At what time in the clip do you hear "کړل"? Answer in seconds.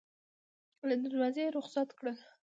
1.99-2.17